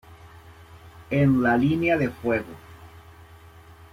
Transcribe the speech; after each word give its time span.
En 1.11 1.43
la 1.43 1.55
línea 1.55 1.95
de 1.95 2.09
fuego. 2.09 2.55